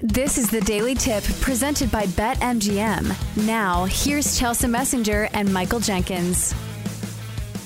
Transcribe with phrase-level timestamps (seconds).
[0.00, 3.46] This is the Daily Tip presented by BetMGM.
[3.46, 6.54] Now, here's Chelsea Messenger and Michael Jenkins.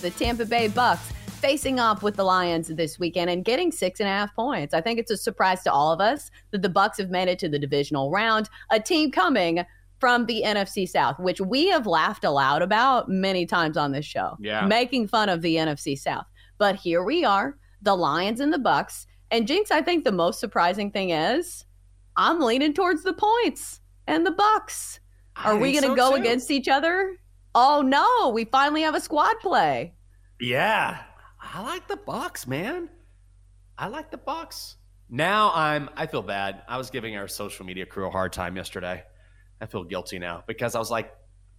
[0.01, 4.09] The Tampa Bay Bucks facing off with the Lions this weekend and getting six and
[4.09, 4.75] a half points.
[4.75, 7.41] I think it's a surprise to all of us that the Bucks have made it
[7.41, 8.49] to the divisional round.
[8.71, 9.65] A team coming
[9.99, 14.37] from the NFC South, which we have laughed aloud about many times on this show.
[14.39, 14.67] Yeah.
[14.67, 16.27] Making fun of the NFC South.
[16.59, 19.09] But here we are, the Lions and the Bucks.
[19.33, 21.65] And Jenks, I think the most surprising thing is
[22.17, 25.01] I'm leaning towards the points and the Bucks.
[25.37, 26.21] Are we going to so go too.
[26.21, 27.17] against each other?
[27.55, 29.95] Oh no, we finally have a squad play.
[30.41, 30.99] Yeah,
[31.41, 32.89] I like the Bucks, man.
[33.79, 34.77] I like the Bucks.
[35.09, 35.89] Now I'm.
[35.97, 36.63] I feel bad.
[36.69, 39.03] I was giving our social media crew a hard time yesterday.
[39.61, 41.13] I feel guilty now because I was like,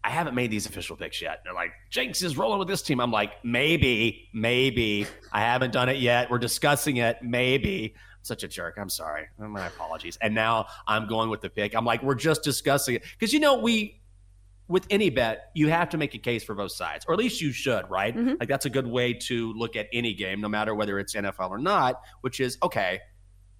[0.03, 1.41] I haven't made these official picks yet.
[1.43, 2.99] They're like, Jenks is rolling with this team.
[2.99, 5.05] I'm like, maybe, maybe.
[5.31, 6.31] I haven't done it yet.
[6.31, 7.17] We're discussing it.
[7.21, 7.95] Maybe.
[8.23, 8.77] Such a jerk.
[8.77, 9.27] I'm sorry.
[9.37, 10.17] My apologies.
[10.21, 11.75] And now I'm going with the pick.
[11.75, 14.01] I'm like, we're just discussing it because you know we
[14.67, 17.41] with any bet, you have to make a case for both sides, or at least
[17.41, 18.15] you should, right?
[18.15, 18.39] Mhm.
[18.39, 21.49] Like that's a good way to look at any game, no matter whether it's NFL
[21.49, 23.01] or not, which is okay,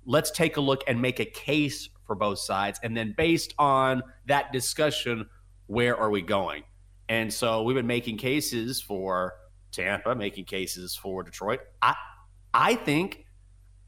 [0.06, 2.80] let's take a look and make a case for both sides.
[2.82, 5.28] And then based on that discussion,
[5.68, 6.64] where are we going?
[7.10, 9.34] And so we've been making cases for
[9.74, 11.60] Tampa, making cases for Detroit.
[11.82, 11.96] I
[12.54, 13.26] I think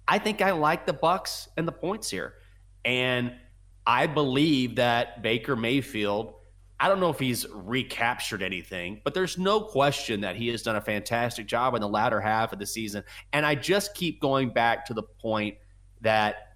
[0.08, 2.36] I think I like the Bucks and the points here.
[2.86, 3.34] And
[3.86, 6.36] I believe that Baker Mayfield,
[6.80, 10.76] I don't know if he's recaptured anything, but there's no question that he has done
[10.76, 13.04] a fantastic job in the latter half of the season.
[13.32, 15.58] And I just keep going back to the point
[16.02, 16.56] that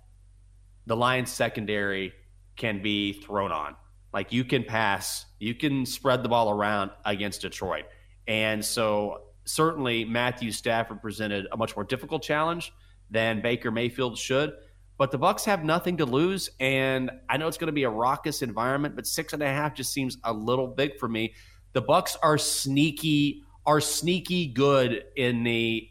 [0.86, 2.14] the Lions secondary
[2.56, 3.76] can be thrown on.
[4.14, 7.86] Like you can pass, you can spread the ball around against Detroit.
[8.28, 12.74] And so certainly Matthew Stafford presented a much more difficult challenge
[13.10, 14.54] than Baker Mayfield should.
[14.98, 17.90] But the Bucks have nothing to lose, and I know it's going to be a
[17.90, 21.36] raucous environment, but six and a half just seems a little big for me.
[21.74, 25.88] The Bucks are sneaky, are sneaky good in the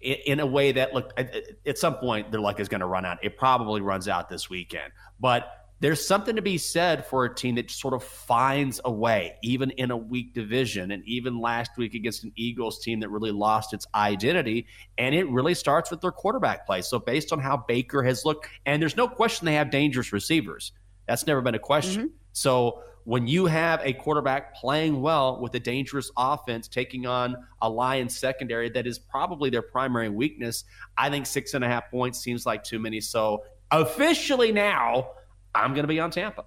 [0.00, 3.18] in a way that look at some point their luck is going to run out.
[3.22, 7.56] It probably runs out this weekend, but there's something to be said for a team
[7.56, 11.92] that sort of finds a way, even in a weak division, and even last week
[11.92, 14.66] against an Eagles team that really lost its identity.
[14.96, 16.80] And it really starts with their quarterback play.
[16.80, 20.72] So based on how Baker has looked, and there's no question they have dangerous receivers.
[21.06, 22.04] That's never been a question.
[22.04, 22.14] Mm-hmm.
[22.32, 27.68] So when you have a quarterback playing well with a dangerous offense, taking on a
[27.68, 30.64] Lions secondary that is probably their primary weakness,
[30.96, 33.02] I think six and a half points seems like too many.
[33.02, 35.10] So officially now,
[35.54, 36.44] I'm going to be on Tampa.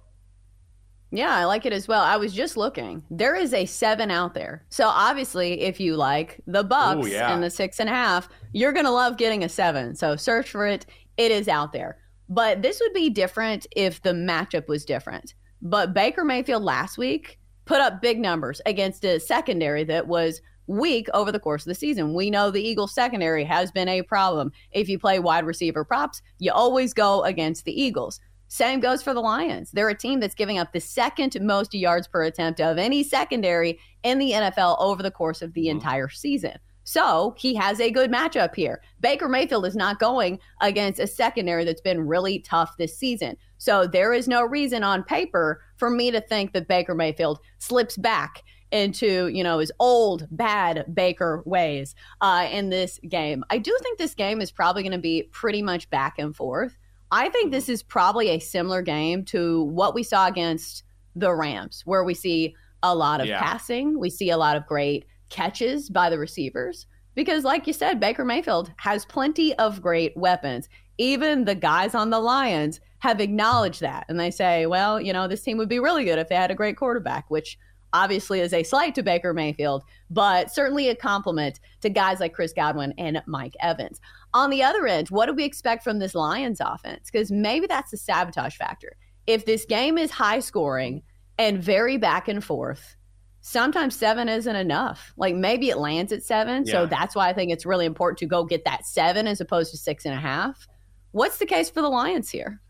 [1.10, 2.02] Yeah, I like it as well.
[2.02, 3.02] I was just looking.
[3.10, 4.66] There is a seven out there.
[4.68, 7.32] So obviously, if you like the Bucks Ooh, yeah.
[7.32, 9.94] and the six and a half, you're gonna love getting a seven.
[9.94, 10.84] So search for it.
[11.16, 11.98] It is out there.
[12.28, 15.34] But this would be different if the matchup was different.
[15.62, 21.08] But Baker Mayfield last week put up big numbers against a secondary that was weak
[21.14, 22.12] over the course of the season.
[22.12, 24.52] We know the Eagles secondary has been a problem.
[24.72, 28.20] If you play wide receiver props, you always go against the Eagles.
[28.48, 29.70] Same goes for the Lions.
[29.70, 33.78] They're a team that's giving up the second most yards per attempt of any secondary
[34.02, 36.58] in the NFL over the course of the entire season.
[36.88, 38.80] So he has a good matchup here.
[39.00, 43.36] Baker Mayfield is not going against a secondary that's been really tough this season.
[43.58, 47.98] So there is no reason on paper for me to think that Baker Mayfield slips
[47.98, 53.44] back into you know his old bad Baker ways uh, in this game.
[53.50, 56.77] I do think this game is probably going to be pretty much back and forth.
[57.10, 57.72] I think this mm-hmm.
[57.72, 60.84] is probably a similar game to what we saw against
[61.16, 63.40] the Rams, where we see a lot of Yeah.
[63.40, 66.86] passing, we see a lot of great catches by the receivers.
[67.14, 70.68] Because, like you said, Baker Mayfield has plenty of great weapons.
[70.98, 74.04] Even the guys on the Lions have acknowledged that.
[74.08, 76.50] And they say, well, you know, this team would be really good if they had
[76.50, 77.58] a great quarterback, which
[77.92, 82.52] obviously is a slight to Baker Mayfield, but certainly a compliment to guys like Chris
[82.52, 84.00] Godwin and Mike Evans.
[84.34, 87.10] On the other end, what do we expect from this Lions offense?
[87.10, 88.96] Because maybe that's the sabotage factor.
[89.26, 91.02] If this game is high scoring
[91.38, 92.96] and very back and forth,
[93.40, 95.12] sometimes seven isn't enough.
[95.16, 96.66] Like maybe it lands at seven.
[96.66, 99.70] So that's why I think it's really important to go get that seven as opposed
[99.70, 100.66] to six and a half.
[101.12, 102.60] What's the case for the Lions here?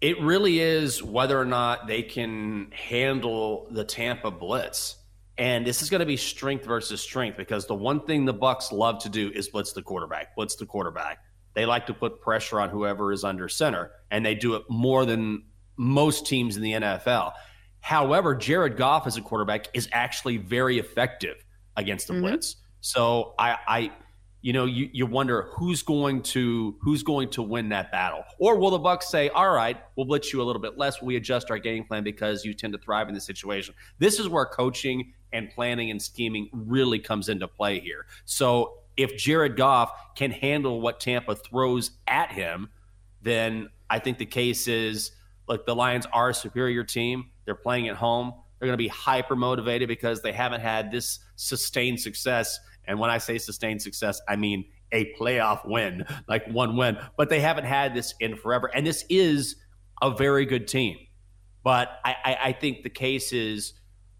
[0.00, 4.96] It really is whether or not they can handle the Tampa blitz.
[5.36, 8.70] And this is going to be strength versus strength because the one thing the Bucks
[8.70, 11.18] love to do is blitz the quarterback, blitz the quarterback.
[11.54, 15.04] They like to put pressure on whoever is under center, and they do it more
[15.04, 15.44] than
[15.76, 17.32] most teams in the NFL.
[17.80, 21.44] However, Jared Goff as a quarterback is actually very effective
[21.76, 22.20] against the Mhm.
[22.20, 22.56] blitz.
[22.80, 23.92] So I, I
[24.40, 28.24] you know, you, you wonder who's going to who's going to win that battle.
[28.38, 31.00] Or will the Bucks say, "All right, we'll blitz you a little bit less.
[31.00, 34.28] We adjust our game plan because you tend to thrive in this situation." This is
[34.28, 38.06] where coaching and planning and scheming really comes into play here.
[38.24, 42.68] So, if Jared Goff can handle what Tampa throws at him,
[43.22, 45.10] then I think the case is
[45.48, 47.30] look, the Lions are a superior team.
[47.44, 48.32] They're playing at home.
[48.58, 53.10] They're going to be hyper motivated because they haven't had this sustained success and when
[53.10, 56.98] I say sustained success, I mean a playoff win, like one win.
[57.16, 58.70] But they haven't had this in forever.
[58.74, 59.56] And this is
[60.02, 60.98] a very good team.
[61.62, 63.72] But I, I, I think the case is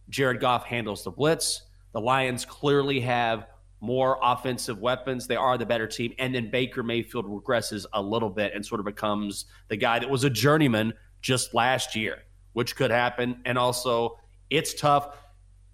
[0.09, 1.62] Jared Goff handles the blitz.
[1.93, 3.47] The Lions clearly have
[3.81, 5.27] more offensive weapons.
[5.27, 6.12] They are the better team.
[6.19, 10.09] And then Baker Mayfield regresses a little bit and sort of becomes the guy that
[10.09, 12.23] was a journeyman just last year,
[12.55, 13.41] which could happen.
[13.45, 14.19] And also,
[14.51, 15.17] it's tough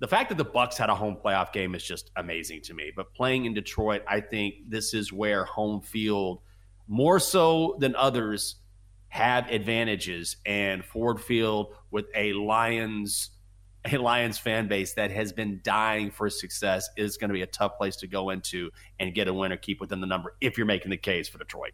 [0.00, 2.90] the fact that the Bucks had a home playoff game is just amazing to me.
[2.94, 6.40] But playing in Detroit, I think this is where home field,
[6.88, 8.56] more so than others,
[9.08, 10.38] have advantages.
[10.46, 13.30] And Ford Field with a Lions
[13.84, 17.46] a Lions fan base that has been dying for success is going to be a
[17.46, 20.58] tough place to go into and get a win or keep within the number if
[20.58, 21.72] you're making the case for Detroit.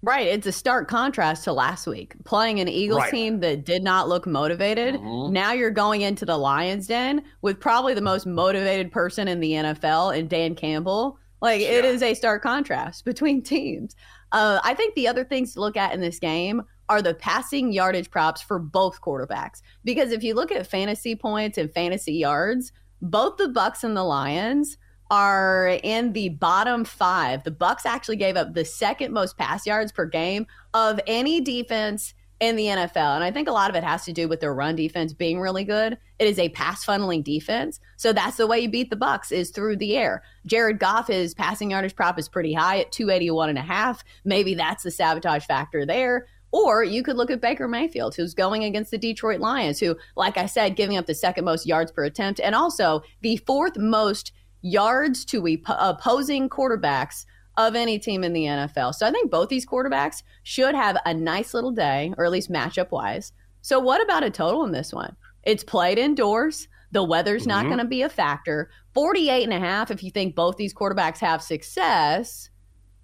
[0.00, 0.28] Right.
[0.28, 2.14] It's a stark contrast to last week.
[2.24, 3.10] Playing an Eagles right.
[3.10, 4.94] team that did not look motivated.
[4.94, 5.32] Mm-hmm.
[5.32, 9.52] Now you're going into the Lions Den with probably the most motivated person in the
[9.52, 11.18] NFL and Dan Campbell.
[11.42, 11.68] Like yeah.
[11.68, 13.96] it is a stark contrast between teams.
[14.30, 17.72] Uh, I think the other things to look at in this game are the passing
[17.72, 19.62] yardage props for both quarterbacks.
[19.84, 24.04] Because if you look at fantasy points and fantasy yards, both the Bucks and the
[24.04, 24.78] Lions
[25.10, 27.44] are in the bottom five.
[27.44, 32.14] The Bucks actually gave up the second most pass yards per game of any defense
[32.40, 33.16] in the NFL.
[33.16, 35.40] And I think a lot of it has to do with their run defense being
[35.40, 35.98] really good.
[36.18, 37.80] It is a pass funneling defense.
[37.96, 40.22] So that's the way you beat the Bucks is through the air.
[40.46, 44.04] Jared Goff, his passing yardage prop is pretty high at 281 and a half.
[44.24, 46.26] Maybe that's the sabotage factor there.
[46.50, 50.38] Or you could look at Baker Mayfield, who's going against the Detroit Lions, who, like
[50.38, 54.32] I said, giving up the second most yards per attempt and also the fourth most
[54.62, 57.26] yards to opposing quarterbacks
[57.58, 58.94] of any team in the NFL.
[58.94, 62.50] So I think both these quarterbacks should have a nice little day, or at least
[62.50, 63.32] matchup wise.
[63.60, 65.16] So, what about a total in this one?
[65.42, 66.68] It's played indoors.
[66.92, 67.50] The weather's mm-hmm.
[67.50, 68.70] not going to be a factor.
[68.94, 72.48] 48 and a half, if you think both these quarterbacks have success,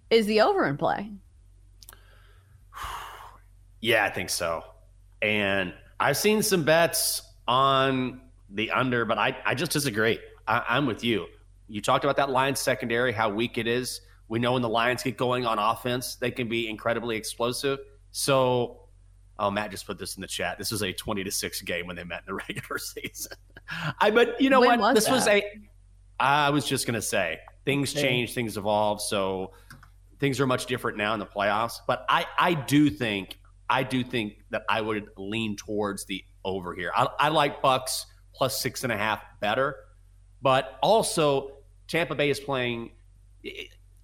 [0.09, 1.11] is the over in play.
[3.85, 4.65] Yeah, I think so.
[5.21, 10.19] And I've seen some bets on the under, but I, I just disagree.
[10.49, 11.27] I, I'm with you.
[11.69, 14.01] You talked about that Lions secondary, how weak it is.
[14.29, 17.79] We know when the Lions get going on offense, they can be incredibly explosive.
[18.11, 18.89] So,
[19.39, 20.57] oh, Matt just put this in the chat.
[20.57, 23.33] This was a 20 to 6 game when they met in the regular season.
[24.01, 24.95] I but you know when what?
[24.95, 25.13] Was this that?
[25.13, 25.45] was a
[26.19, 29.53] I was just going to say things change, things evolve, so
[30.21, 34.05] things are much different now in the playoffs, but I I do think I do
[34.05, 36.93] think that I would lean towards the over here.
[36.95, 39.77] I, I like Bucks plus six and a half better,
[40.43, 41.59] but also
[41.89, 42.93] Tampa Bay is playing.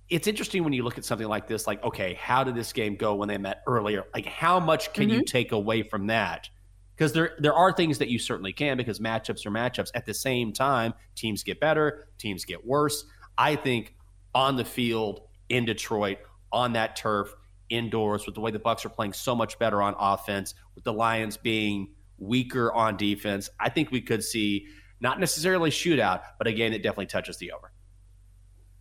[0.09, 2.97] It's interesting when you look at something like this, like, okay, how did this game
[2.97, 4.05] go when they met earlier?
[4.15, 5.19] Like, how much can mm-hmm.
[5.19, 6.49] you take away from that?
[6.97, 9.91] Because there, there are things that you certainly can because matchups are matchups.
[9.95, 13.05] At the same time, teams get better, teams get worse.
[13.39, 13.95] I think
[14.35, 16.19] on the field in Detroit,
[16.53, 17.35] on that turf,
[17.71, 20.93] indoors, with the way the Bucks are playing so much better on offense, with the
[20.93, 24.67] Lions being weaker on defense, I think we could see
[25.01, 27.73] not necessarily shootout, but a game that definitely touches the over.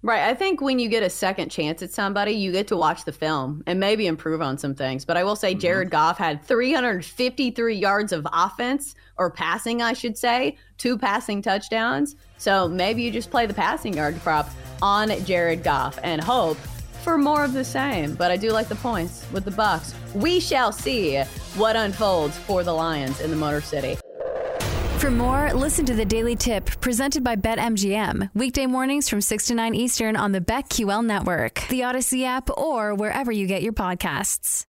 [0.02, 0.30] Right.
[0.30, 3.12] I think when you get a second chance at somebody, you get to watch the
[3.12, 5.04] film and maybe improve on some things.
[5.04, 5.60] But I will say, mm-hmm.
[5.60, 12.16] Jared Goff had 353 yards of offense or passing, I should say, two passing touchdowns.
[12.38, 14.50] So maybe you just play the passing yard prop
[14.82, 16.58] on Jared Goff and hope
[17.04, 18.16] for more of the same.
[18.16, 19.94] But I do like the points with the Bucks.
[20.14, 21.18] We shall see
[21.56, 23.98] what unfolds for the Lions in the Motor City.
[25.00, 28.32] For more, listen to the Daily Tip presented by BetMGM.
[28.36, 32.94] Weekday mornings from 6 to 9 Eastern on the BetQL network, the Audacy app, or
[32.94, 34.66] wherever you get your podcasts.